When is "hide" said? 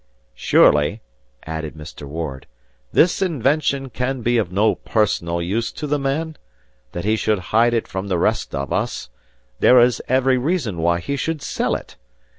7.53-7.75